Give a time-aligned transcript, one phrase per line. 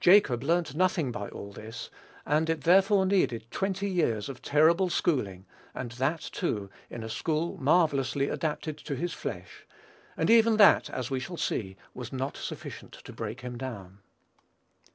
[0.00, 1.90] Jacob learnt nothing by all this,
[2.24, 7.58] and it therefore needed twenty years of terrible schooling, and that, too, in a school
[7.58, 9.66] marvellously adapted to his flesh;
[10.16, 13.98] and even that, as we shall see, was not sufficient to break him down.